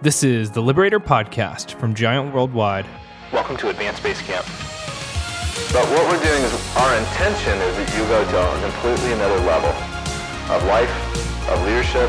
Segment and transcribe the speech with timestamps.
[0.00, 2.86] This is the Liberator Podcast from Giant Worldwide.
[3.32, 4.46] Welcome to Advanced Base Camp.
[5.74, 9.42] But what we're doing is our intention is that you go to a completely another
[9.42, 9.74] level
[10.54, 10.88] of life,
[11.50, 12.06] of leadership,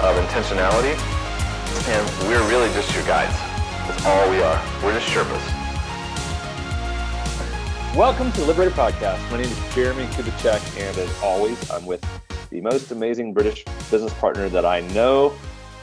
[0.00, 0.96] of intentionality,
[1.92, 3.36] and we're really just your guides.
[3.84, 4.56] That's all we are.
[4.82, 5.44] We're just Sherpas.
[7.94, 9.20] Welcome to the Liberator Podcast.
[9.30, 12.02] My name is Jeremy Kubicek, and as always, I'm with
[12.48, 15.34] the most amazing British business partner that I know,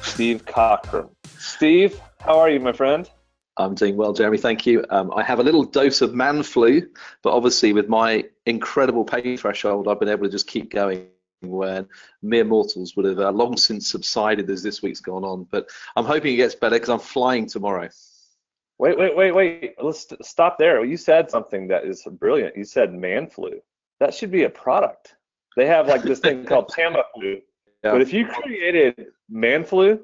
[0.02, 1.10] Steve Cockram.
[1.44, 3.10] Steve, how are you, my friend?
[3.58, 4.38] I'm doing well, Jeremy.
[4.38, 4.86] Thank you.
[4.90, 6.88] Um, I have a little dose of man flu,
[7.22, 11.08] but obviously, with my incredible pain threshold, I've been able to just keep going
[11.42, 11.86] when
[12.22, 15.46] mere mortals would have uh, long since subsided as this week's gone on.
[15.52, 17.90] But I'm hoping it gets better because I'm flying tomorrow.
[18.80, 19.76] Wait, wait, wait, wait.
[19.82, 20.84] Let's st- stop there.
[20.86, 22.56] You said something that is brilliant.
[22.56, 23.60] You said man flu.
[24.00, 25.16] That should be a product.
[25.58, 27.42] They have like this thing called Tamiflu.
[27.84, 27.92] Yeah.
[27.92, 30.00] But if you created man flu,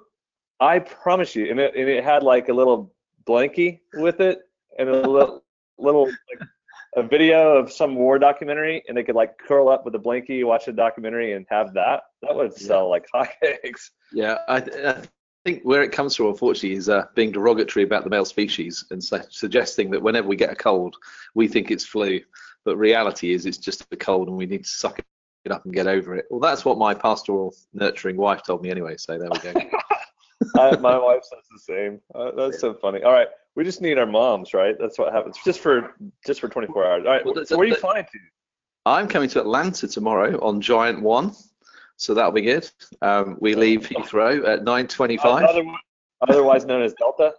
[0.59, 2.93] I promise you, and it, and it had like a little
[3.25, 4.41] blankie with it
[4.77, 5.43] and a little,
[5.77, 6.47] little like
[6.95, 10.45] a video of some war documentary, and they could like curl up with a blankie,
[10.45, 12.01] watch a documentary, and have that.
[12.21, 12.87] That would sell yeah.
[12.87, 13.91] like hotcakes.
[14.11, 15.01] Yeah, I, I,
[15.45, 19.01] think where it comes from, unfortunately, is uh, being derogatory about the male species and
[19.01, 20.95] su- suggesting that whenever we get a cold,
[21.35, 22.19] we think it's flu.
[22.65, 24.99] But reality is, it's just a cold, and we need to suck
[25.45, 26.25] it up and get over it.
[26.29, 28.97] Well, that's what my pastoral nurturing wife told me anyway.
[28.97, 29.77] So there we go.
[30.59, 32.01] I, my wife says the same.
[32.13, 33.03] Uh, that's so funny.
[33.03, 34.75] All right, we just need our moms, right?
[34.79, 35.37] That's what happens.
[35.45, 37.03] Just for just for 24 hours.
[37.05, 37.25] All right.
[37.25, 38.19] Well, so where are you flying to?
[38.85, 41.33] I'm coming to Atlanta tomorrow on Giant One,
[41.97, 42.69] so that'll be good.
[43.01, 45.75] Um, we leave Heathrow at 9:25.
[46.27, 47.33] otherwise known as Delta.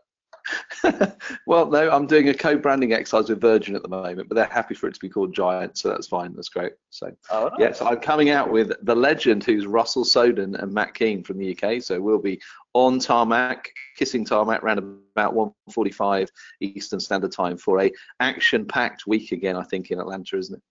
[1.46, 4.74] well, no, I'm doing a co-branding exercise with Virgin at the moment, but they're happy
[4.74, 6.34] for it to be called Giant, so that's fine.
[6.34, 6.72] That's great.
[6.90, 7.58] So, oh, nice.
[7.58, 11.56] yes, I'm coming out with the legend, who's Russell Soden and Matt Keane from the
[11.56, 11.82] UK.
[11.82, 12.40] So we'll be
[12.74, 16.28] on tarmac, kissing tarmac, around about 1:45
[16.60, 19.56] Eastern Standard Time for a action-packed week again.
[19.56, 20.62] I think in Atlanta, isn't it?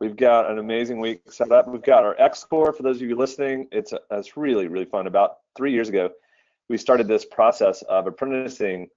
[0.00, 1.68] We've got an amazing week set up.
[1.68, 3.68] We've got our XCore for those of you listening.
[3.72, 5.06] It's uh, it's really really fun.
[5.06, 6.10] About three years ago,
[6.68, 8.88] we started this process of apprenticing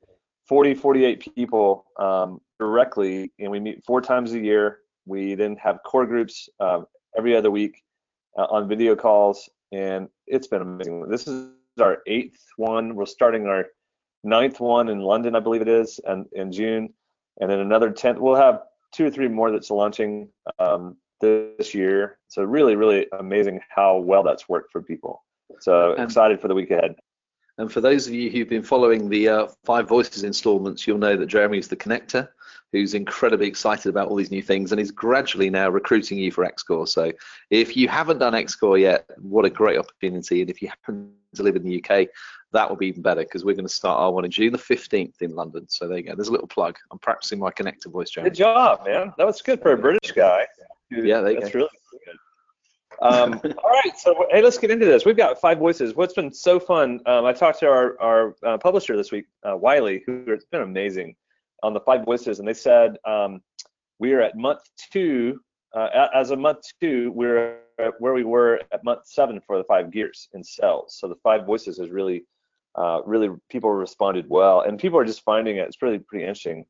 [0.47, 4.79] 40, 48 people um, directly, and we meet four times a year.
[5.05, 6.81] We then have core groups uh,
[7.17, 7.81] every other week
[8.37, 11.09] uh, on video calls, and it's been amazing.
[11.09, 11.49] This is
[11.79, 12.95] our eighth one.
[12.95, 13.65] We're starting our
[14.23, 16.93] ninth one in London, I believe it is, and in June,
[17.41, 18.19] and then another tenth.
[18.19, 18.61] We'll have
[18.93, 22.17] two or three more that's launching um, this year.
[22.27, 25.23] So really, really amazing how well that's worked for people.
[25.59, 26.95] So excited for the week ahead.
[27.57, 31.15] And for those of you who've been following the uh, Five Voices installments, you'll know
[31.15, 32.27] that Jeremy is the connector
[32.71, 36.45] who's incredibly excited about all these new things and is gradually now recruiting you for
[36.45, 36.87] XCore.
[36.87, 37.13] So
[37.49, 40.41] if you haven't done XCore yet, what a great opportunity.
[40.41, 42.07] And if you happen to live in the UK,
[42.51, 44.57] that will be even better because we're going to start our one on June the
[44.57, 45.65] 15th in London.
[45.69, 46.15] So there you go.
[46.15, 46.75] There's a little plug.
[46.91, 48.31] I'm practicing my connector voice, Jeremy.
[48.31, 49.13] Good job, man.
[49.17, 50.45] That was good for a British guy.
[50.91, 51.59] Yeah, there you That's go.
[51.59, 51.69] really.
[53.01, 55.05] Um, all right, so hey, let's get into this.
[55.05, 55.95] We've got five voices.
[55.95, 56.99] What's been so fun?
[57.05, 60.61] Um, I talked to our our uh, publisher this week, uh, Wiley, who it's been
[60.61, 61.15] amazing
[61.63, 63.41] on the five voices, and they said um,
[63.99, 64.61] we are at month
[64.91, 65.39] two.
[65.73, 67.59] Uh, as of month two, we're
[67.99, 70.95] where we were at month seven for the five gears in sales.
[70.97, 72.23] So the five voices is really,
[72.75, 75.67] uh, really people responded well, and people are just finding it.
[75.67, 76.65] It's really pretty interesting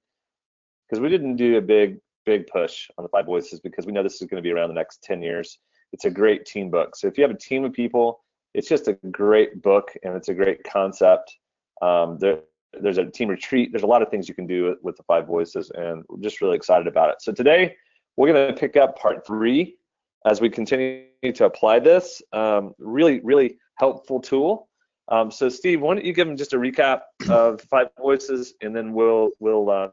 [0.90, 4.02] because we didn't do a big big push on the five voices because we know
[4.02, 5.60] this is going to be around the next 10 years
[5.96, 6.94] it's a great team book.
[6.94, 8.20] So if you have a team of people,
[8.54, 11.34] it's just a great book and it's a great concept.
[11.82, 12.40] Um, there,
[12.82, 13.70] there's a team retreat.
[13.72, 16.42] There's a lot of things you can do with the five voices, and we're just
[16.42, 17.22] really excited about it.
[17.22, 17.78] So today
[18.18, 19.78] we're going to pick up part three
[20.26, 22.22] as we continue to apply this.
[22.34, 24.68] Um, really, really helpful tool.
[25.08, 28.76] Um, so Steve, why don't you give them just a recap of five voices, and
[28.76, 29.88] then we'll we'll uh,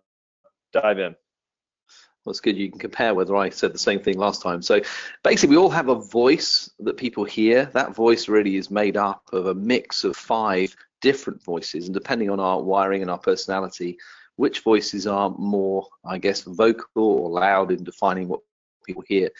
[0.72, 1.14] dive in.
[2.26, 4.62] It's good you can compare whether I said the same thing last time.
[4.62, 4.80] So
[5.24, 7.66] basically, we all have a voice that people hear.
[7.72, 12.30] That voice really is made up of a mix of five different voices, and depending
[12.30, 13.98] on our wiring and our personality,
[14.36, 18.40] which voices are more, I guess, vocal or loud in defining what
[18.86, 19.30] people hear.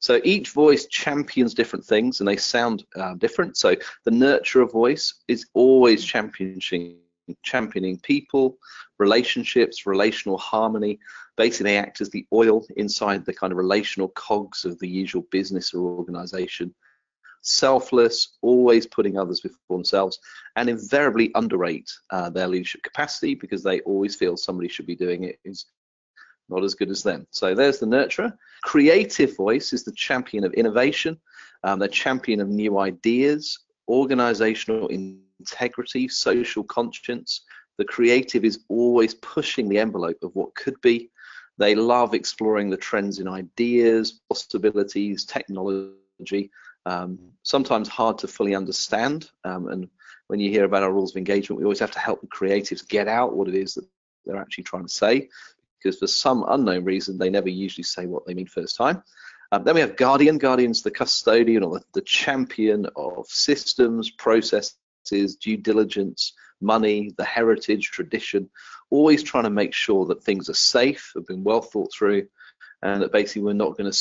[0.00, 3.56] So each voice champions different things, and they sound uh, different.
[3.56, 6.98] So the nurturer voice is always championing
[7.42, 8.58] championing people,
[8.98, 10.98] relationships, relational harmony.
[11.36, 15.22] Basically, they act as the oil inside the kind of relational cogs of the usual
[15.30, 16.74] business or organization.
[17.42, 20.18] Selfless, always putting others before themselves,
[20.56, 25.24] and invariably underrate uh, their leadership capacity because they always feel somebody should be doing
[25.24, 25.66] it who's
[26.48, 27.26] not as good as them.
[27.30, 28.36] So there's the nurturer.
[28.62, 31.18] Creative voice is the champion of innovation,
[31.64, 33.58] um, the champion of new ideas,
[33.88, 34.88] organizational
[35.42, 37.30] integrity, social conscience.
[37.78, 41.10] The creative is always pushing the envelope of what could be.
[41.58, 46.50] They love exploring the trends in ideas, possibilities, technology,
[46.86, 49.30] um, sometimes hard to fully understand.
[49.44, 49.88] Um, and
[50.28, 52.88] when you hear about our rules of engagement, we always have to help the creatives
[52.96, 53.86] get out what it is that
[54.24, 55.28] they're actually trying to say,
[55.78, 59.02] because for some unknown reason, they never usually say what they mean first time.
[59.52, 60.38] Um, then we have Guardian.
[60.38, 64.76] Guardian's the custodian or the, the champion of systems, processes,
[65.10, 68.48] due diligence, money, the heritage, tradition,
[68.90, 72.26] always trying to make sure that things are safe, have been well thought through,
[72.82, 73.96] and that basically we're not going to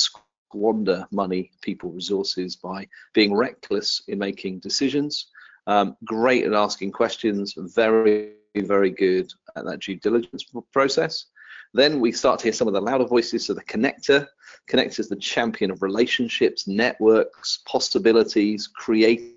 [0.51, 5.27] squander money, people, resources by being reckless in making decisions.
[5.68, 11.25] Um, great at asking questions, very, very good at that due diligence process.
[11.74, 13.45] Then we start to hear some of the louder voices.
[13.45, 14.27] So the connector,
[14.69, 19.31] connector is the champion of relationships, networks, possibilities, creative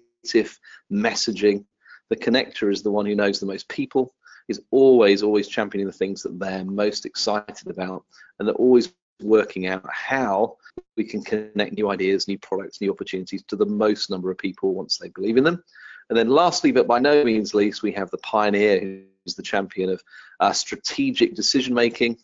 [0.93, 1.65] messaging.
[2.11, 4.15] The connector is the one who knows the most people,
[4.49, 8.05] is always, always championing the things that they're most excited about,
[8.39, 8.93] and they're always
[9.23, 10.57] working out how
[10.97, 14.75] we can connect new ideas, new products, new opportunities to the most number of people
[14.75, 15.63] once they believe in them.
[16.11, 19.91] And then lastly, but by no means least, we have the pioneer who's the champion
[19.91, 20.03] of
[20.41, 22.19] uh, strategic decision making,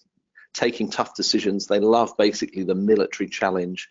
[0.53, 1.67] taking tough decisions.
[1.67, 3.89] They love basically the military challenge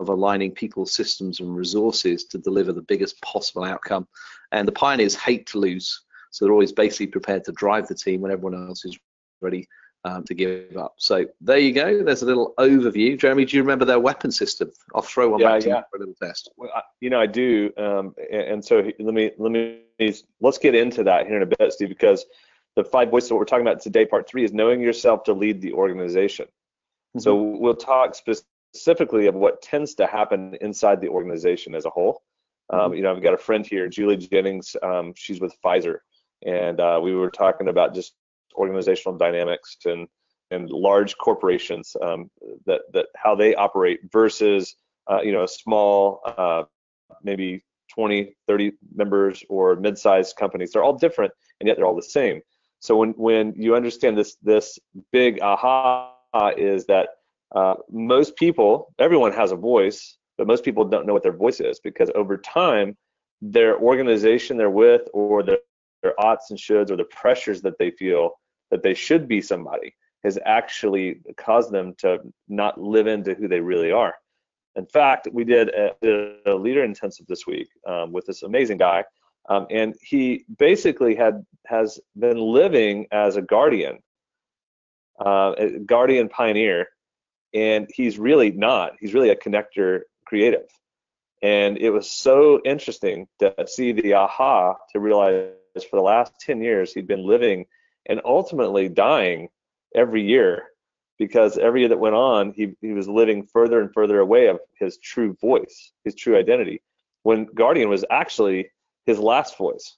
[0.00, 4.06] of, aligning people, systems, and resources to deliver the biggest possible outcome.
[4.52, 6.02] And the pioneers hate to lose.
[6.30, 8.98] So they're always basically prepared to drive the team when everyone else is
[9.40, 9.68] ready
[10.04, 10.94] um, to give up.
[10.98, 12.02] So there you go.
[12.02, 13.18] There's a little overview.
[13.18, 14.70] Jeremy, do you remember their weapon system?
[14.94, 15.76] I'll throw one yeah, back to yeah.
[15.78, 16.50] you for a little test.
[16.56, 17.72] Well, I, you know, I do.
[17.76, 19.80] Um, and, so let me let me
[20.40, 22.24] let's get into that here in a bit, Steve, because
[22.76, 25.60] the five voices what we're talking about today, part three, is knowing yourself to lead
[25.60, 26.46] the organization.
[26.46, 27.20] Mm-hmm.
[27.20, 32.22] So we'll talk specifically of what tends to happen inside the organization as a whole.
[32.70, 32.94] Um, mm-hmm.
[32.94, 34.76] you know, I've got a friend here, Julie Jennings.
[34.82, 35.98] Um, she's with Pfizer,
[36.44, 38.14] and uh, we were talking about just
[38.54, 40.08] organizational dynamics and
[40.50, 42.30] and large corporations um,
[42.66, 44.76] that that how they operate versus
[45.10, 46.64] uh, you know a small uh,
[47.22, 52.02] maybe 20 30 members or mid-sized companies they're all different and yet they're all the
[52.02, 52.40] same
[52.80, 54.78] so when when you understand this this
[55.10, 56.12] big aha
[56.56, 57.08] is that
[57.54, 61.60] uh, most people everyone has a voice but most people don't know what their voice
[61.60, 62.96] is because over time
[63.40, 65.58] their organization they're with or their,
[66.02, 68.32] their oughts and shoulds or the pressures that they feel
[68.70, 72.18] that they should be somebody has actually caused them to
[72.48, 74.14] not live into who they really are.
[74.76, 75.94] In fact, we did a,
[76.46, 79.04] a leader intensive this week um, with this amazing guy,
[79.48, 83.98] um, and he basically had has been living as a guardian,
[85.24, 86.86] uh, a guardian pioneer,
[87.54, 88.92] and he's really not.
[89.00, 90.68] He's really a connector creative,
[91.42, 95.52] and it was so interesting to see the aha to realize
[95.90, 97.66] for the last 10 years he'd been living
[98.06, 99.48] and ultimately dying
[99.94, 100.64] every year
[101.18, 104.60] because every year that went on, he, he was living further and further away of
[104.78, 106.80] his true voice, his true identity.
[107.22, 108.70] When Guardian was actually
[109.04, 109.96] his last voice,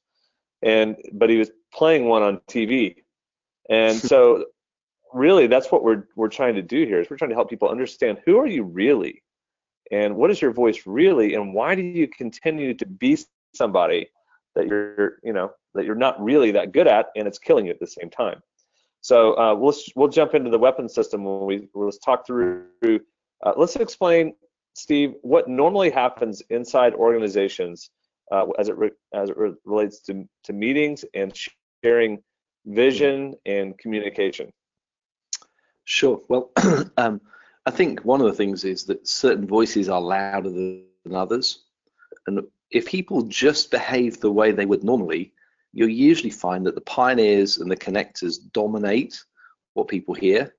[0.62, 2.96] and but he was playing one on TV,
[3.68, 4.46] and so
[5.12, 7.68] really that's what we're we're trying to do here is we're trying to help people
[7.68, 9.22] understand who are you really,
[9.90, 13.18] and what is your voice really, and why do you continue to be
[13.54, 14.08] somebody
[14.54, 17.72] that you're you know that you're not really that good at and it's killing you
[17.72, 18.40] at the same time?
[19.00, 23.52] So uh, we'll we'll jump into the weapon system when we let's talk through uh,
[23.56, 24.34] let's explain
[24.74, 27.90] steve what normally happens inside organizations
[28.30, 31.36] uh, as it re- as it re- relates to to meetings and
[31.82, 32.22] sharing
[32.66, 34.50] vision and communication
[35.84, 36.50] sure well
[36.96, 37.20] um,
[37.66, 41.64] i think one of the things is that certain voices are louder than others
[42.26, 45.32] and if people just behave the way they would normally,
[45.72, 49.22] you'll usually find that the pioneers and the connectors dominate
[49.74, 50.54] what people hear.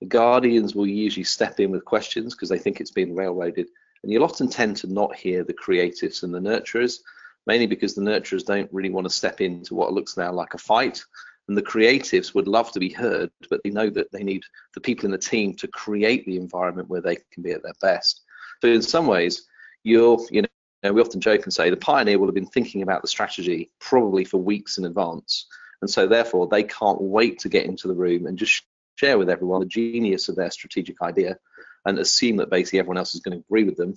[0.00, 3.68] The guardians will usually step in with questions because they think it's been railroaded.
[4.02, 6.98] And you'll often tend to not hear the creatives and the nurturers,
[7.46, 10.58] mainly because the nurturers don't really want to step into what looks now like a
[10.58, 11.02] fight.
[11.48, 14.42] And the creatives would love to be heard, but they know that they need
[14.74, 17.74] the people in the team to create the environment where they can be at their
[17.80, 18.20] best.
[18.60, 19.46] So in some ways,
[19.82, 20.48] you'll, you know,
[20.82, 23.70] know, we often joke and say the pioneer will have been thinking about the strategy
[23.80, 25.46] probably for weeks in advance.
[25.80, 28.62] And so therefore they can't wait to get into the room and just
[28.96, 31.38] share with everyone the genius of their strategic idea
[31.84, 33.94] and assume that basically everyone else is going to agree with them.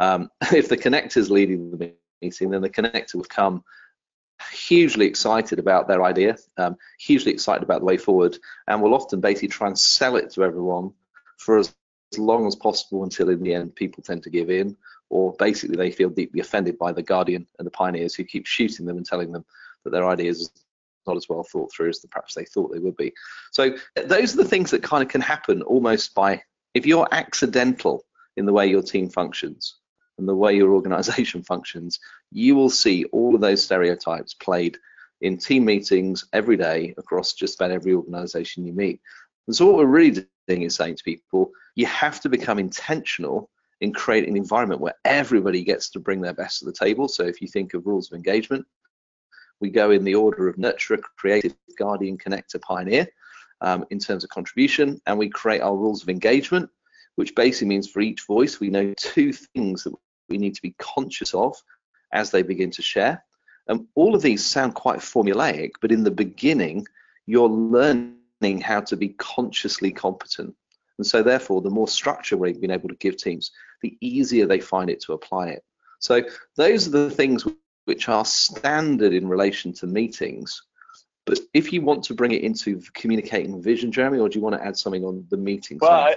[0.00, 3.64] Um, if the connector is leading the meeting, then the connector will come
[4.52, 8.36] hugely excited about their idea, um, hugely excited about the way forward,
[8.66, 10.92] and will often basically try and sell it to everyone
[11.38, 11.74] for as
[12.16, 14.76] long as possible until in the end people tend to give in
[15.10, 18.86] or basically they feel deeply offended by the guardian and the pioneers who keep shooting
[18.86, 19.44] them and telling them
[19.84, 20.50] that their ideas
[21.06, 23.12] not as well thought through as perhaps they thought they would be.
[23.52, 26.42] So those are the things that kind of can happen almost by
[26.74, 28.04] if you're accidental
[28.36, 29.77] in the way your team functions
[30.18, 31.98] and the way your organization functions,
[32.30, 34.78] you will see all of those stereotypes played
[35.20, 39.00] in team meetings every day across just about every organization you meet.
[39.46, 43.50] And so what we're really doing is saying to people, you have to become intentional
[43.80, 47.08] in creating an environment where everybody gets to bring their best to the table.
[47.08, 48.66] So if you think of rules of engagement,
[49.60, 53.06] we go in the order of nurturer, creative, guardian, connector, pioneer
[53.60, 56.68] um, in terms of contribution, and we create our rules of engagement,
[57.16, 59.94] which basically means for each voice we know two things that
[60.28, 61.56] we need to be conscious of
[62.12, 63.24] as they begin to share.
[63.66, 66.86] And all of these sound quite formulaic, but in the beginning,
[67.26, 70.54] you're learning how to be consciously competent.
[70.96, 73.50] And so therefore, the more structure we've been able to give teams,
[73.82, 75.64] the easier they find it to apply it.
[76.00, 76.22] So
[76.56, 77.46] those are the things
[77.84, 80.62] which are standard in relation to meetings.
[81.28, 84.56] But if you want to bring it into communicating vision, Jeremy, or do you want
[84.56, 86.16] to add something on the meeting well, I,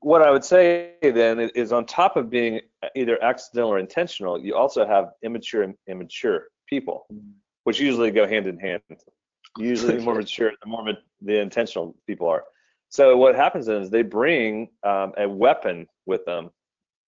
[0.00, 2.60] what I would say then is on top of being
[2.96, 7.06] either accidental or intentional, you also have immature and immature people,
[7.64, 8.80] which usually go hand in hand.
[9.58, 10.90] Usually, the more mature, the more
[11.20, 12.44] the intentional people are.
[12.88, 16.50] So what happens is they bring um, a weapon with them,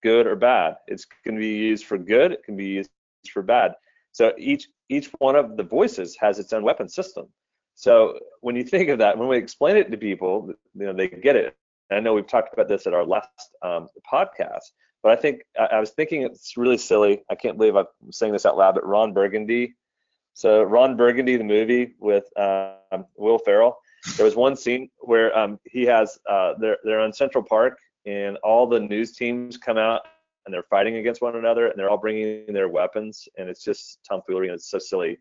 [0.02, 0.76] good or bad.
[0.86, 2.32] It's going to be used for good.
[2.32, 2.90] It can be used
[3.32, 3.72] for bad.
[4.12, 7.26] So each each one of the voices has its own weapon system.
[7.74, 11.08] So when you think of that, when we explain it to people, you know they
[11.08, 11.56] get it.
[11.90, 13.28] And I know we've talked about this at our last
[13.62, 14.64] um, podcast,
[15.02, 17.22] but I think I, I was thinking it's really silly.
[17.30, 19.74] I can't believe I'm saying this out loud, but Ron Burgundy.
[20.34, 23.78] So Ron Burgundy, the movie with um, Will Ferrell
[24.16, 28.36] there was one scene where um, he has uh, they're they're on Central Park and
[28.38, 30.02] all the news teams come out
[30.46, 33.98] and they're fighting against one another and they're all bringing their weapons and it's just
[34.08, 35.18] tomfoolery and it's so silly.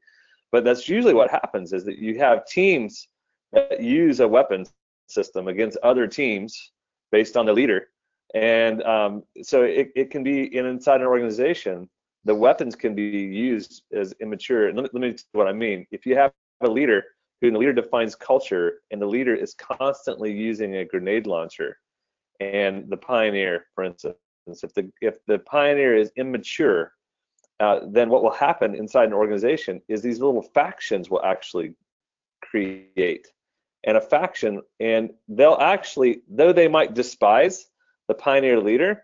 [0.51, 3.07] But that's usually what happens is that you have teams
[3.51, 4.65] that use a weapon
[5.07, 6.71] system against other teams
[7.11, 7.89] based on the leader.
[8.33, 11.89] And um, so it, it can be in, inside an organization,
[12.23, 14.67] the weapons can be used as immature.
[14.67, 15.85] And let me, let me what I mean.
[15.91, 17.03] If you have a leader
[17.41, 21.77] who the leader defines culture and the leader is constantly using a grenade launcher
[22.39, 24.15] and the pioneer for instance
[24.47, 26.93] if the if the pioneer is immature
[27.59, 31.73] uh, then what will happen inside an organization is these little factions will actually
[32.41, 33.27] create
[33.85, 37.67] and a faction and they'll actually though they might despise
[38.07, 39.03] the pioneer leader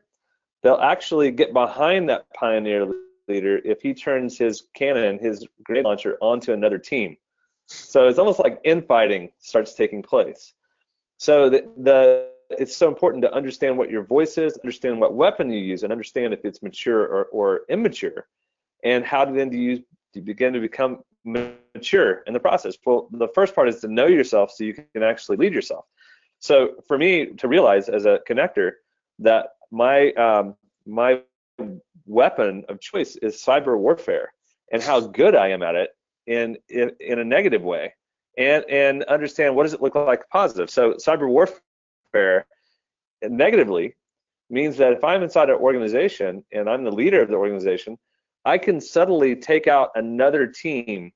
[0.64, 2.88] they'll actually get behind that pioneer
[3.28, 7.18] leader if he turns his cannon his grenade launcher onto another team
[7.72, 10.54] so it's almost like infighting starts taking place.
[11.18, 15.52] So the, the it's so important to understand what your voice is, understand what weapon
[15.52, 18.28] you use, and understand if it's mature or, or immature,
[18.84, 19.84] and how to then do you,
[20.24, 22.78] begin to become mature in the process.
[22.86, 25.86] Well, the first part is to know yourself so you can actually lead yourself.
[26.40, 28.72] So for me to realize as a connector
[29.20, 30.56] that my um,
[30.86, 31.22] my
[32.06, 34.34] weapon of choice is cyber warfare
[34.72, 35.92] and how good I am at it
[36.28, 37.94] in, in, in a negative way
[38.38, 40.70] and, and understand what does it look like positive.
[40.70, 41.60] So cyber warfare
[43.24, 43.96] negatively
[44.50, 47.98] means that if I'm inside an organization and I'm the leader of the organization,
[48.46, 51.12] I can subtly take out another team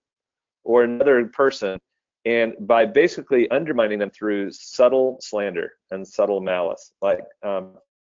[0.63, 1.79] or another person
[2.25, 6.91] and by basically undermining them through subtle slander and subtle malice.
[7.01, 7.73] Like, um,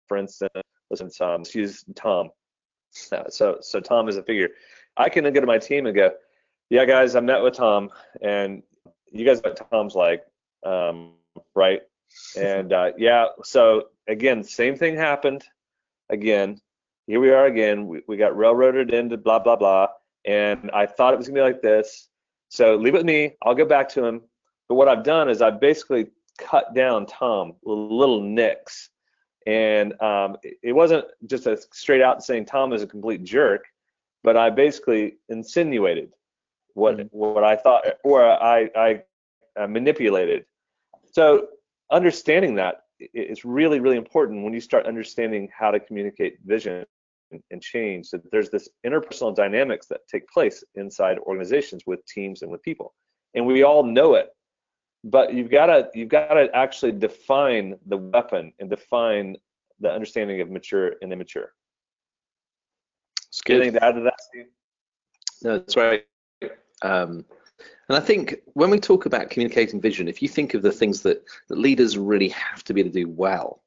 [0.06, 0.50] for instance,
[0.90, 2.30] listen, Tom, let's use Tom.
[2.90, 4.48] So, so Tom is a figure.
[4.96, 6.10] I can then go to my team and go,
[6.70, 7.90] yeah, guys, I met with Tom,
[8.22, 8.62] and
[9.12, 10.24] you guys know what Tom's like,
[10.64, 11.12] um,
[11.54, 11.82] right?
[12.36, 15.44] And uh, yeah, so again, same thing happened.
[16.10, 16.60] Again,
[17.06, 17.86] here we are again.
[17.86, 19.88] We, we got railroaded into blah blah blah,
[20.24, 22.08] and I thought it was gonna be like this.
[22.48, 23.36] So leave it with me.
[23.42, 24.22] I'll go back to him.
[24.68, 28.90] But what I've done is I've basically cut down Tom little nicks,
[29.46, 33.64] and um, it wasn't just a straight out saying Tom is a complete jerk,
[34.22, 36.12] but I basically insinuated
[36.74, 37.06] what mm-hmm.
[37.10, 39.02] what I thought or I, I
[39.58, 40.44] uh, manipulated.
[41.12, 41.48] So
[41.90, 42.82] understanding that
[43.14, 46.84] is really really important when you start understanding how to communicate vision
[47.30, 48.10] and, and change.
[48.10, 52.94] That there's this interpersonal dynamics that take place inside organizations with teams and with people,
[53.34, 54.28] and we all know it.
[55.04, 59.36] But you've got to you've got to actually define the weapon and define
[59.80, 61.52] the understanding of mature and immature.
[63.56, 64.46] Anything to add to that, Steve?
[65.42, 66.04] No, that's right.
[66.82, 67.24] Um,
[67.88, 71.02] and I think when we talk about communicating vision, if you think of the things
[71.02, 73.62] that, that leaders really have to be able to do well,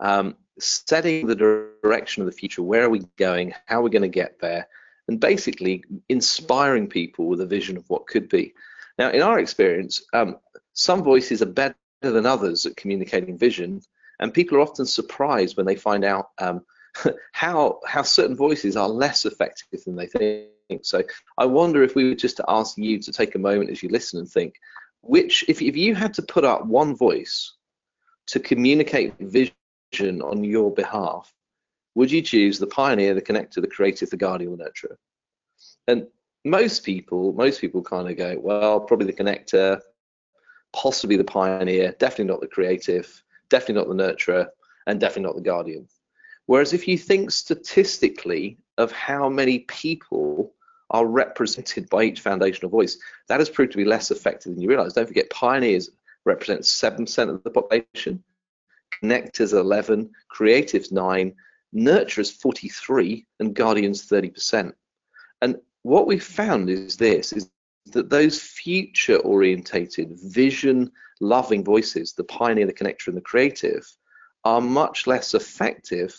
[0.00, 1.34] um, setting the
[1.82, 2.62] direction of the future.
[2.62, 3.54] Where are we going?
[3.66, 4.68] How are we going to get there?
[5.08, 8.54] And basically inspiring people with a vision of what could be.
[8.98, 10.38] Now, in our experience, um,
[10.72, 13.82] some voices are better than others at communicating vision,
[14.18, 16.62] and people are often surprised when they find out um,
[17.32, 20.48] how how certain voices are less effective than they think.
[20.82, 21.02] So
[21.38, 23.88] I wonder if we were just to ask you to take a moment as you
[23.88, 24.54] listen and think,
[25.02, 27.56] which if if you had to put up one voice
[28.28, 31.32] to communicate vision on your behalf,
[31.94, 34.96] would you choose the pioneer, the connector, the creative, the guardian, the nurturer?
[35.88, 36.06] And
[36.44, 39.80] most people, most people kind of go, well, probably the connector,
[40.72, 44.46] possibly the pioneer, definitely not the creative, definitely not the nurturer,
[44.86, 45.88] and definitely not the guardian.
[46.46, 50.54] Whereas if you think statistically of how many people
[50.90, 54.68] are represented by each foundational voice, that has proved to be less effective than you
[54.68, 54.92] realize.
[54.92, 55.90] Don't forget, pioneers
[56.24, 58.22] represent 7% of the population,
[59.02, 61.34] connectors 11, creatives 9,
[61.74, 64.72] nurturers 43, and guardians 30%.
[65.42, 67.50] And what we've found is this, is
[67.92, 73.86] that those future orientated, vision loving voices, the pioneer, the connector, and the creative,
[74.44, 76.14] are much less effective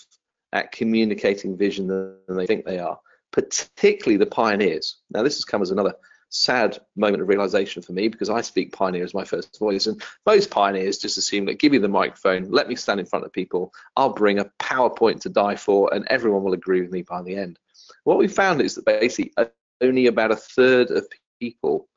[0.54, 3.00] at communicating vision than they think they are,
[3.32, 4.98] particularly the pioneers.
[5.10, 5.94] Now, this has come as another
[6.30, 10.02] sad moment of realization for me because I speak pioneer as my first voice, and
[10.26, 13.34] most pioneers just assume that give me the microphone, let me stand in front of
[13.34, 17.22] people, I'll bring a PowerPoint to die for, and everyone will agree with me by
[17.22, 17.60] the end.
[18.06, 19.34] What we found is that basically
[19.82, 21.08] only about a third of
[21.40, 21.88] people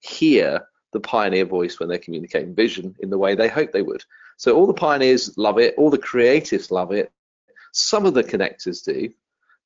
[0.00, 4.04] hear the pioneer voice when they're communicating vision in the way they hope they would.
[4.36, 7.12] So all the pioneers love it, all the creatives love it,
[7.72, 9.10] some of the connectors do,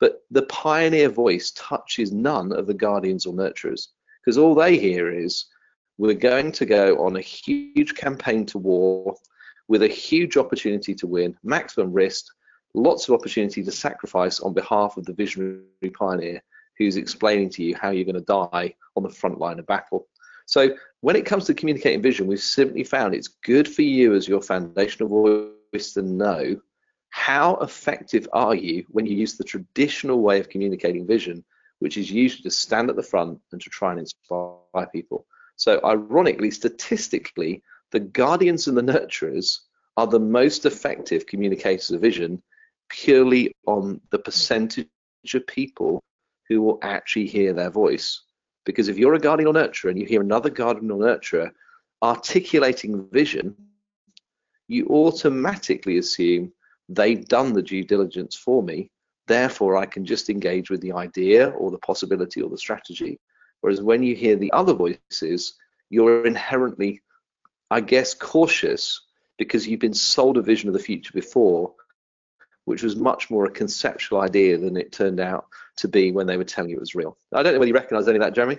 [0.01, 3.89] but the pioneer voice touches none of the guardians or nurturers
[4.25, 5.47] because all they hear is
[5.99, 9.17] we're going to go on a huge campaign to war
[9.69, 12.27] with a huge opportunity to win, maximum risk,
[12.75, 16.43] lots of opportunity to sacrifice on behalf of the visionary pioneer
[16.79, 20.07] who's explaining to you how you're going to die on the front line of battle.
[20.45, 24.29] So when it comes to communicating vision, we've simply found it's good for you as
[24.29, 25.09] your foundational
[25.73, 26.61] voice to know
[27.17, 31.43] how effective are you when you use the traditional way of communicating vision,
[31.79, 35.27] which is usually to stand at the front and to try and inspire people.
[35.57, 39.61] So, ironically, statistically, the guardians and the nurturers
[39.97, 42.43] are the most effective communicators of vision
[42.91, 44.87] purely on the percentage
[45.33, 46.05] of people
[46.51, 48.21] who will actually hear their voice.
[48.67, 51.51] Because if you're a guardian or nurturer and you hear another guardian or nurturer
[52.03, 53.57] articulating vision,
[54.69, 56.53] you automatically assume
[56.89, 58.91] they've done the due diligence for me.
[59.27, 63.19] Therefore, I can just engage with the idea or the possibility or the strategy.
[63.61, 65.55] Whereas when you hear the other voices,
[65.91, 67.03] you're inherently,
[67.71, 69.01] I guess, cautious
[69.39, 71.75] because you've been sold a vision of the future before,
[72.65, 75.47] which was much more a conceptual idea than it turned out
[75.79, 77.17] to be when they were telling you it was real.
[77.33, 78.59] I don't know whether you recognize any of that, Jeremy.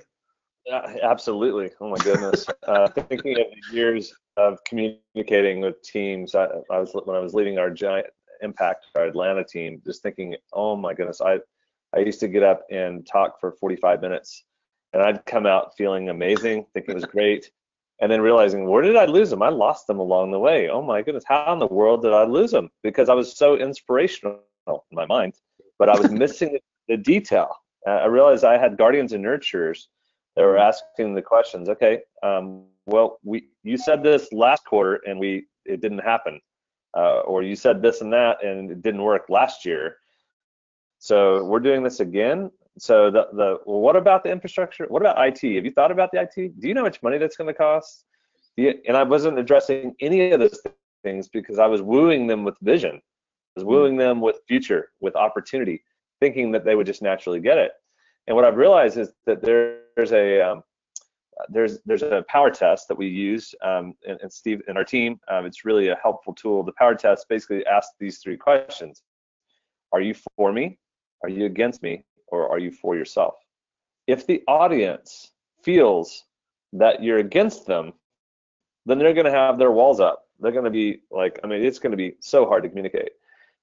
[0.69, 1.71] Absolutely.
[1.79, 2.45] Oh my goodness.
[2.67, 7.57] uh, thinking of years of communicating with teams, I, I, was when I was leading
[7.57, 8.07] our giant
[8.41, 11.39] impact our Atlanta team, just thinking, oh my goodness, I
[11.95, 14.43] I used to get up and talk for 45 minutes,
[14.93, 17.51] and I'd come out feeling amazing, thinking it was great,
[18.01, 19.41] and then realizing where did I lose them?
[19.41, 20.69] I lost them along the way.
[20.69, 22.69] Oh my goodness, how in the world did I lose them?
[22.83, 25.35] Because I was so inspirational in my mind,
[25.79, 27.55] but I was missing the detail.
[27.87, 29.87] Uh, I realized I had guardians and nurturers
[30.35, 31.69] that were asking the questions.
[31.69, 36.39] Okay, um, well, we you said this last quarter and we it didn't happen
[36.97, 39.97] uh, or you said this and that and it didn't work last year.
[40.99, 42.51] So we're doing this again.
[42.79, 44.85] So the the well, what about the infrastructure?
[44.87, 45.55] What about IT?
[45.55, 46.59] Have you thought about the IT?
[46.59, 48.05] Do you know how much money that's going to cost?
[48.57, 50.59] And I wasn't addressing any of those
[51.03, 52.95] things because I was wooing them with vision.
[52.95, 53.69] I was hmm.
[53.69, 55.83] wooing them with future, with opportunity,
[56.19, 57.71] thinking that they would just naturally get it.
[58.25, 60.63] And what I've realized is that there's a um,
[61.49, 65.19] there's there's a power test that we use um, and, and, Steve and our team.
[65.27, 66.63] Um, it's really a helpful tool.
[66.63, 69.03] The power test basically asks these three questions:
[69.91, 70.79] Are you for me?
[71.23, 72.03] Are you against me?
[72.27, 73.35] Or are you for yourself?
[74.05, 75.31] If the audience
[75.63, 76.25] feels
[76.73, 77.93] that you're against them,
[78.85, 80.23] then they're going to have their walls up.
[80.39, 83.09] They're going to be like, I mean, it's going to be so hard to communicate.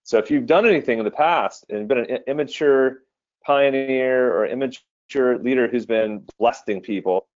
[0.02, 3.04] So if you've done anything in the past and been an immature
[3.44, 7.26] pioneer or immature leader who's been blasting people,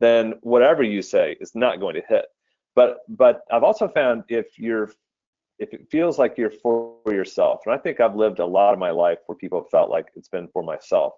[0.00, 2.26] then whatever you say is not going to hit.
[2.74, 4.92] But but I've also found if you're
[5.58, 8.78] if it feels like you're for yourself, and I think I've lived a lot of
[8.78, 11.14] my life where people have felt like it's been for myself.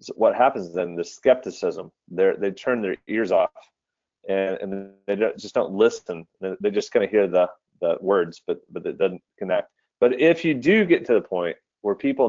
[0.00, 0.94] So what happens then?
[0.94, 1.90] The skepticism.
[2.10, 3.50] They they turn their ears off,
[4.28, 6.26] and and they just don't listen.
[6.40, 7.48] They just kind of hear the
[7.80, 9.70] the words, but but it doesn't connect.
[10.00, 12.28] But if you do get to the point where people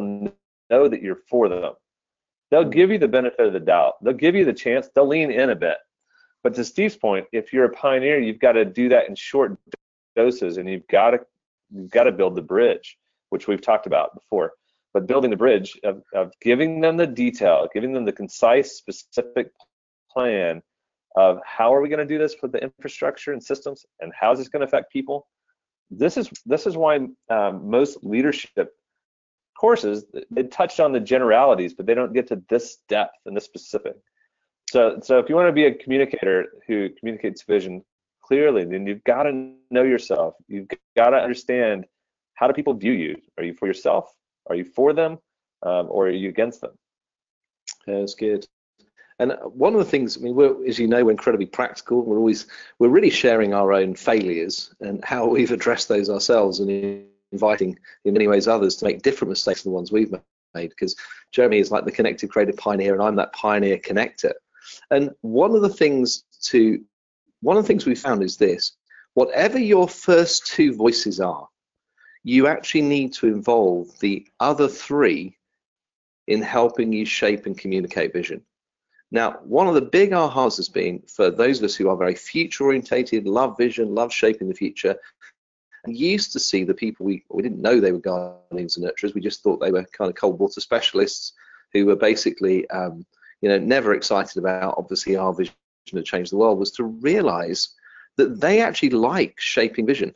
[0.70, 1.74] know that you're for them,
[2.50, 3.96] they'll give you the benefit of the doubt.
[4.02, 4.90] They'll give you the chance.
[4.94, 5.78] They'll lean in a bit.
[6.44, 9.58] But to Steve's point, if you're a pioneer, you've got to do that in short
[10.16, 11.20] doses, and you've got to
[11.74, 12.98] you've got to build the bridge,
[13.30, 14.54] which we've talked about before.
[14.94, 19.52] But building the bridge of, of giving them the detail, giving them the concise, specific
[20.12, 20.64] plan
[21.16, 24.32] of how are we going to do this for the infrastructure and systems, and how
[24.32, 25.28] is this going to affect people.
[25.92, 28.74] This is this is why um, most leadership
[29.60, 33.46] courses they touch on the generalities, but they don't get to this depth and this
[33.46, 33.96] specific.
[34.70, 37.84] So, so if you want to be a communicator who communicates vision
[38.22, 40.36] clearly, then you've got to know yourself.
[40.48, 41.88] You've got to understand
[42.36, 43.16] how do people view you?
[43.40, 44.14] Are you for yourself?
[44.48, 45.18] Are you for them?
[45.64, 46.74] Um, or are you against them?
[47.88, 48.46] That's good.
[49.18, 52.04] And one of the things, I mean, we're, as you know, we're incredibly practical.
[52.04, 52.46] We're always,
[52.78, 58.14] we're really sharing our own failures and how we've addressed those ourselves and inviting, in
[58.14, 60.14] many ways, others to make different mistakes than the ones we've
[60.54, 60.70] made.
[60.70, 60.96] Because
[61.32, 64.34] Jeremy is like the connected creative pioneer, and I'm that pioneer connector.
[64.92, 66.84] And one of the things to,
[67.42, 68.74] one of the things we found is this:
[69.14, 71.48] whatever your first two voices are,
[72.24, 75.38] you actually need to involve the other three
[76.28, 78.42] in helping you shape and communicate vision.
[79.12, 82.14] Now, one of the big ahas has been for those of us who are very
[82.14, 84.96] future orientated, love vision, love shaping the future,
[85.84, 89.16] and used to see the people we we didn't know they were guardians and nurturers.
[89.16, 91.34] We just thought they were kind of cold water specialists
[91.74, 93.06] who were basically, um,
[93.42, 95.54] you know, never excited about obviously our vision
[95.88, 96.60] to change the world.
[96.60, 97.76] Was to realise
[98.18, 100.14] that they actually like shaping vision.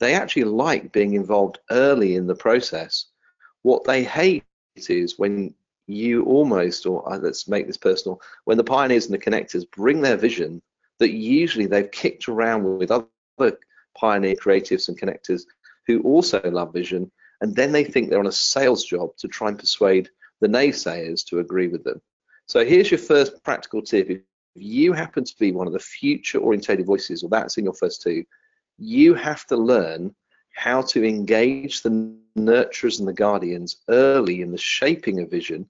[0.00, 3.06] They actually like being involved early in the process.
[3.62, 4.44] What they hate
[4.76, 5.54] is when
[5.86, 10.00] you almost, or uh, let's make this personal, when the pioneers and the connectors bring
[10.00, 10.62] their vision
[10.98, 13.58] that usually they've kicked around with other
[13.96, 15.42] pioneer creatives and connectors
[15.86, 19.48] who also love vision, and then they think they're on a sales job to try
[19.48, 20.08] and persuade
[20.40, 22.00] the naysayers to agree with them.
[22.46, 24.10] So here's your first practical tip.
[24.10, 24.20] If
[24.54, 28.02] you happen to be one of the future orientated voices, or that's in your first
[28.02, 28.24] two,
[28.78, 30.14] you have to learn
[30.54, 35.68] how to engage the nurturers and the guardians early in the shaping of vision.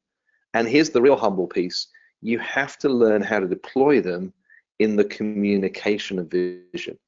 [0.55, 1.89] And here's the real humble piece
[2.25, 4.33] you have to learn how to deploy them
[4.79, 6.99] in the communication of vision.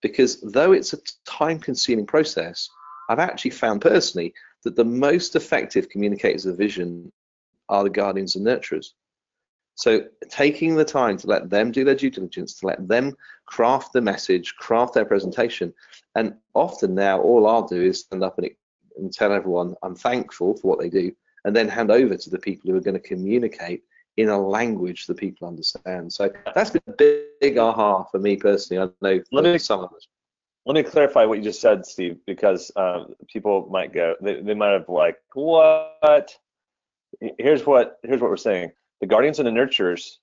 [0.00, 2.70] Because though it's a time consuming process,
[3.08, 4.34] I've actually found personally
[4.64, 7.12] that the most effective communicators of vision
[7.68, 8.92] are the guardians and nurturers.
[9.74, 13.92] So taking the time to let them do their due diligence, to let them craft
[13.92, 15.72] the message, craft their presentation,
[16.16, 18.50] and often now all I'll do is stand up and,
[18.96, 21.12] and tell everyone I'm thankful for what they do,
[21.44, 23.84] and then hand over to the people who are going to communicate
[24.16, 26.12] in a language that people understand.
[26.12, 28.82] So that's been a big, big aha for me personally.
[28.82, 30.08] I know let me, some of us.
[30.66, 34.54] Let me clarify what you just said, Steve, because um, people might go, they, they
[34.54, 36.36] might have like, what?
[37.38, 38.72] Here's what here's what we're saying.
[39.00, 40.16] The guardians and the nurturers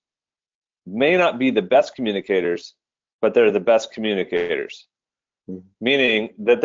[0.86, 2.76] may not be the best communicators,
[3.22, 4.88] but they're the best communicators.
[5.50, 5.68] Mm-hmm.
[5.82, 6.62] Meaning that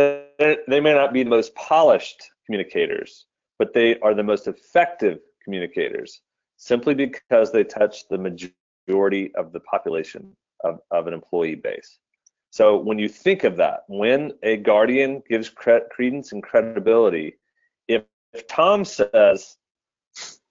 [0.68, 3.26] they may not be the most polished communicators,
[3.58, 6.20] but they are the most effective communicators
[6.56, 11.98] simply because they touch the majority of the population of, of an employee base.
[12.50, 17.36] So when you think of that, when a guardian gives cre- credence and credibility,
[17.88, 18.02] if,
[18.32, 19.56] if Tom says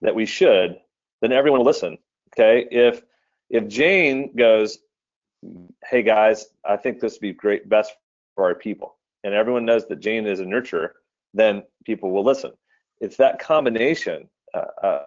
[0.02, 0.78] that we should,
[1.22, 1.98] then everyone will listen.
[2.34, 2.68] Okay.
[2.72, 3.04] If
[3.50, 4.80] if Jane goes,
[5.86, 7.94] hey guys, I think this would be great, best
[8.36, 10.90] for our people, and everyone knows that Jane is a nurturer,
[11.34, 12.52] then people will listen.
[13.02, 15.04] It's that combination uh, uh,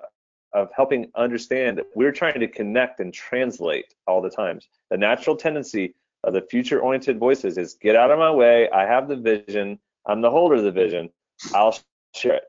[0.52, 4.68] of helping understand that we're trying to connect and translate all the times.
[4.90, 8.68] The natural tendency of the future-oriented voices is get out of my way.
[8.70, 9.78] I have the vision.
[10.07, 11.11] I'm the holder of the vision.
[11.55, 11.76] I'll
[12.14, 12.44] share it.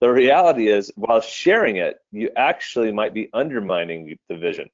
[0.00, 4.68] The reality is, while sharing it, you actually might be undermining the vision.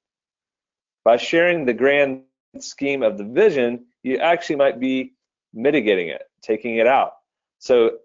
[1.04, 2.22] By sharing the grand
[2.58, 5.14] scheme of the vision, you actually might be
[5.54, 7.14] mitigating it, taking it out.
[7.58, 7.98] So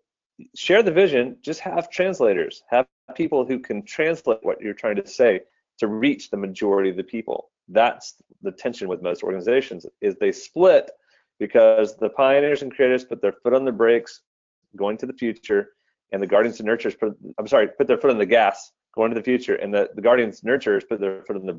[0.55, 5.07] share the vision, just have translators, have people who can translate what you're trying to
[5.07, 5.41] say
[5.79, 7.49] to reach the majority of the people.
[7.67, 10.91] That's the tension with most organizations is they split
[11.39, 14.21] because the pioneers and creators put their foot on the brakes
[14.75, 15.69] going to the future
[16.11, 19.11] and the guardians and nurturers put I'm sorry, put their foot on the gas going
[19.11, 21.53] to the future, and the, the guardians nurturers put their foot on the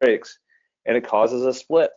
[0.00, 0.38] brakes,
[0.86, 1.90] and it causes a split.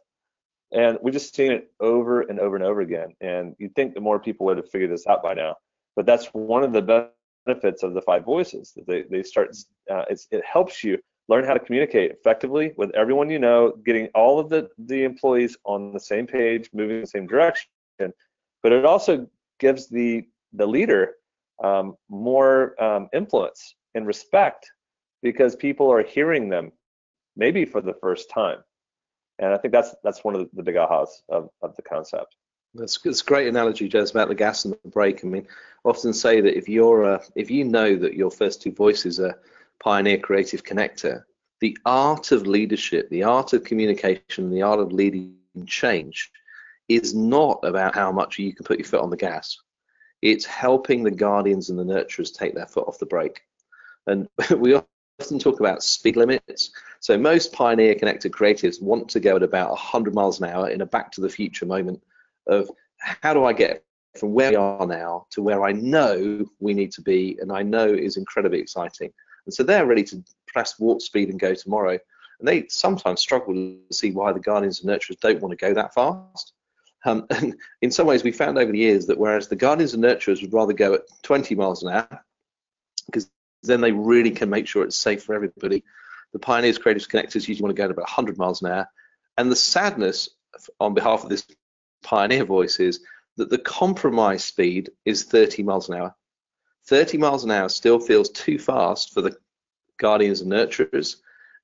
[0.72, 3.14] And we've just seen it over and over and over again.
[3.22, 5.56] And you'd think the more people would have figured this out by now,
[5.96, 7.10] but that's one of the
[7.46, 8.74] benefits of the five voices.
[8.76, 9.56] That they they start
[9.90, 14.40] uh, it helps you learn how to communicate effectively with everyone you know, getting all
[14.40, 17.70] of the the employees on the same page, moving in the same direction.
[18.00, 19.28] But it also
[19.60, 21.16] gives the the leader
[21.64, 24.70] um, more um, influence and respect
[25.22, 26.72] because people are hearing them
[27.36, 28.60] maybe for the first time.
[29.40, 32.36] And I think that's that's one of the, big ahas of, of the concept.
[32.74, 35.22] That's, that's a great analogy, Jez, about the gas and the brake.
[35.24, 35.48] I mean,
[35.84, 39.40] often say that if you're a, if you know that your first two voices are
[39.80, 41.24] pioneer creative connector,
[41.60, 46.32] the art of leadership, the art of communication, the art of leading change
[46.88, 49.58] is not about how much you can put your foot on the gas.
[50.22, 53.42] It's helping the guardians and the nurturers take their foot off the brake.
[54.08, 54.80] And we
[55.20, 56.72] often talk about speed limits.
[57.00, 60.82] So most pioneer connected creatives want to go at about 100 miles an hour in
[60.82, 62.02] a back to the future moment
[62.48, 63.84] of how do I get
[64.18, 67.64] from where we are now to where I know we need to be and I
[67.64, 69.12] know is incredibly exciting.
[69.46, 72.00] And so they're ready to press warp speed and go tomorrow.
[72.40, 75.74] And they sometimes struggle to see why the guardians and nurturers don't want to go
[75.74, 76.54] that fast.
[77.06, 80.04] Um, and in some ways, we found over the years that whereas the guardians and
[80.04, 82.26] nurturers would rather go at 20 miles an hour,
[83.06, 83.30] because
[83.64, 85.84] then they really can make sure it's safe for everybody.
[86.34, 88.90] The pioneers, creatives, connectors usually want to go at about 100 miles an hour.
[89.38, 90.30] And the sadness
[90.80, 91.46] on behalf of this
[92.04, 93.02] pioneer voice is
[93.38, 96.16] that the compromise speed is 30 miles an hour.
[96.88, 99.36] 30 miles an hour still feels too fast for the
[99.98, 101.18] guardians and nurturers,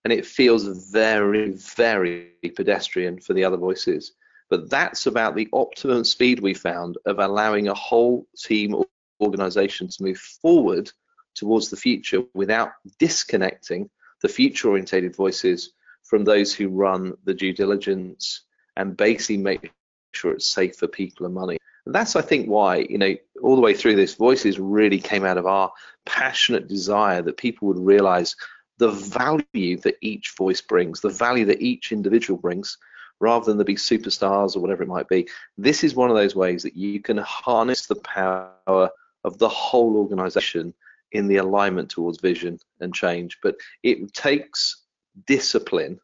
[0.04, 4.14] and it feels very, very pedestrian for the other voices.
[4.52, 8.86] But that's about the optimum speed we found of allowing a whole team or
[9.22, 10.92] organization to move forward
[11.36, 13.90] towards the future without disconnecting
[14.22, 15.72] the future orientated voices
[16.04, 18.42] from those who run the due diligence
[18.76, 19.72] and basically make
[20.14, 21.58] sure it's safe for people and money.
[21.86, 25.24] And that's, I think, why, you know, all the way through this, voices really came
[25.24, 25.72] out of our
[26.06, 28.36] passionate desire that people would realize
[28.80, 32.78] the value that each voice brings, the value that each individual brings,
[33.22, 35.30] rather than to be superstars or whatever it might be.
[35.58, 38.90] This is one of those ways that you can harness the power
[39.24, 40.74] of the whole organization
[41.12, 43.38] in the alignment towards vision and change.
[43.44, 44.84] But it takes
[45.28, 46.00] discipline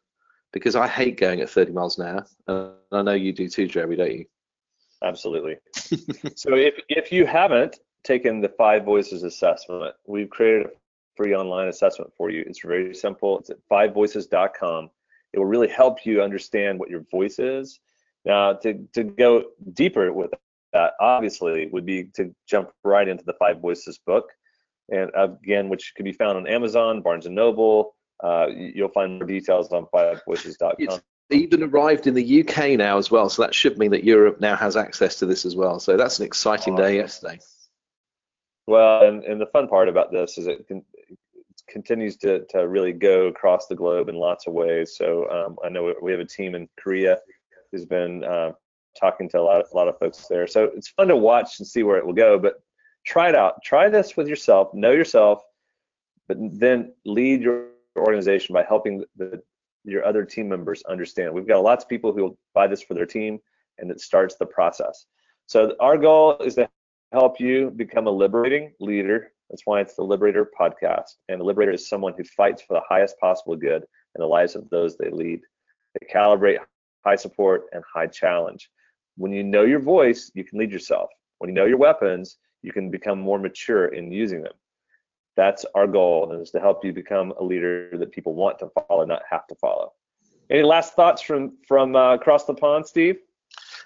[0.52, 2.26] because I hate going at 30 miles an hour.
[2.46, 4.24] And I know you do too, Jeremy, don't you?
[5.02, 5.56] Absolutely.
[6.36, 10.70] so if, if you haven't taken the five voices assessment, we've created a
[11.16, 12.44] free online assessment for you.
[12.46, 13.40] It's very simple.
[13.40, 14.90] It's at fivevoices.com.
[15.32, 17.80] It will really help you understand what your voice is.
[18.24, 20.30] Now, to, to go deeper with
[20.72, 24.30] that, obviously, would be to jump right into the Five Voices book.
[24.90, 27.94] And again, which can be found on Amazon, Barnes and Noble.
[28.22, 30.76] Uh, you'll find more details on fivevoices.com.
[30.78, 34.40] It's even arrived in the UK now as well, so that should mean that Europe
[34.40, 35.78] now has access to this as well.
[35.78, 37.38] So that's an exciting day yesterday.
[38.66, 40.84] Well, and, and the fun part about this is it, can,
[41.68, 44.96] continues to, to really go across the globe in lots of ways.
[44.96, 47.18] So um, I know we have a team in Korea
[47.70, 48.52] who's been uh,
[48.98, 50.46] talking to a lot, a lot of folks there.
[50.46, 52.38] So it's fun to watch and see where it will go.
[52.38, 52.54] But
[53.06, 53.62] try it out.
[53.62, 54.72] Try this with yourself.
[54.74, 55.42] Know yourself,
[56.26, 59.42] but then lead your organization by helping the,
[59.84, 61.32] your other team members understand.
[61.32, 63.38] We've got lots of people who will buy this for their team,
[63.78, 65.06] and it starts the process.
[65.46, 66.68] So our goal is to
[67.12, 69.32] help you become a liberating leader.
[69.50, 71.16] That's why it's the Liberator podcast.
[71.28, 74.54] And the liberator is someone who fights for the highest possible good in the lives
[74.54, 75.40] of those they lead.
[75.94, 76.58] They calibrate
[77.04, 78.70] high support and high challenge.
[79.16, 81.10] When you know your voice, you can lead yourself.
[81.38, 84.52] When you know your weapons, you can become more mature in using them.
[85.36, 89.04] That's our goal, is to help you become a leader that people want to follow,
[89.04, 89.92] not have to follow.
[90.50, 93.18] Any last thoughts from from uh, across the pond, Steve?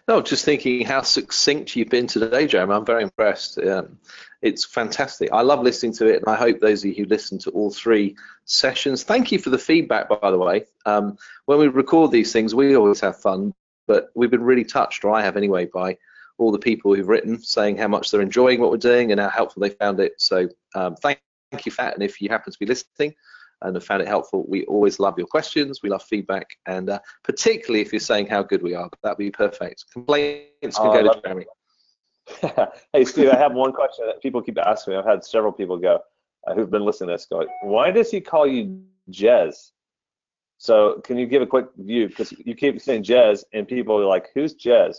[0.08, 2.74] No, just thinking how succinct you've been today, Jeremy.
[2.74, 3.58] I'm very impressed.
[3.58, 3.98] Um,
[4.40, 5.30] it's fantastic.
[5.32, 7.70] I love listening to it, and I hope those of you who listen to all
[7.70, 10.64] three sessions, thank you for the feedback, by the way.
[10.86, 13.54] Um, when we record these things, we always have fun,
[13.86, 15.96] but we've been really touched, or I have anyway, by
[16.36, 19.28] all the people who've written saying how much they're enjoying what we're doing and how
[19.28, 20.14] helpful they found it.
[20.18, 21.20] So um, thank,
[21.52, 21.94] thank you Fat.
[21.94, 23.14] And if you happen to be listening
[23.64, 25.80] and have found it helpful, we always love your questions.
[25.82, 29.30] We love feedback, and uh, particularly if you're saying how good we are, that'd be
[29.30, 29.84] perfect.
[29.92, 31.46] Complaints can oh, go to Jeremy.
[32.92, 34.98] hey Steve, I have one question that people keep asking me.
[34.98, 36.00] I've had several people go
[36.46, 39.70] uh, who've been listening to this go, why does he call you Jez?
[40.58, 44.04] So can you give a quick view because you keep saying Jez and people are
[44.04, 44.96] like, who's Jez?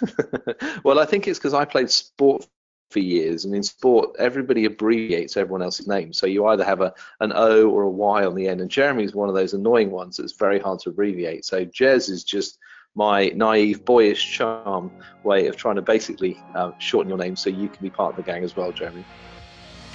[0.84, 2.46] well, I think it's because I played sport
[2.90, 6.12] for years, and in sport, everybody abbreviates everyone else's name.
[6.12, 9.14] So you either have a an O or a Y on the end, and Jeremy's
[9.14, 11.44] one of those annoying ones that's very hard to abbreviate.
[11.44, 12.58] So Jez is just
[12.94, 14.90] my naive, boyish charm
[15.22, 18.16] way of trying to basically uh, shorten your name so you can be part of
[18.16, 19.04] the gang as well, Jeremy.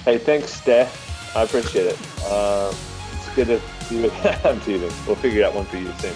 [0.04, 1.36] Hey, thanks, Steph.
[1.36, 1.98] I appreciate it.
[2.24, 2.72] Uh,
[3.12, 4.10] it's good to see you.
[4.44, 4.92] I'm teasing.
[5.06, 6.14] We'll figure out one for you soon.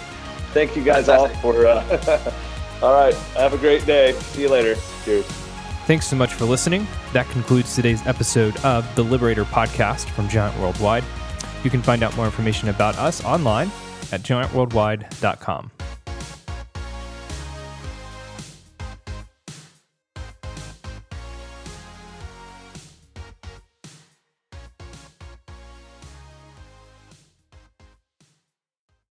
[0.53, 1.43] Thank you guys Fantastic.
[1.43, 1.67] all for.
[1.67, 2.33] Uh,
[2.81, 3.13] All right.
[3.35, 4.13] Have a great day.
[4.13, 4.75] See you later.
[5.03, 5.48] Cheers.
[5.89, 6.85] Thanks so much for listening.
[7.13, 11.03] That concludes today's episode of the Liberator podcast from Giant Worldwide.
[11.63, 13.71] You can find out more information about us online
[14.11, 15.78] at giantworldwide.com.